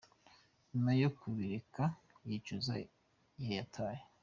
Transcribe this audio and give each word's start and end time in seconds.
Nyuma 0.71 0.91
yo 1.01 1.09
kubireka 1.19 1.83
yicuza 2.27 2.73
igihe 2.83 3.53
yataye. 3.59 4.01